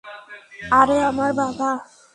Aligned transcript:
আরে, 0.71 0.97
আমার 1.01 1.31
বাবা। 1.33 1.69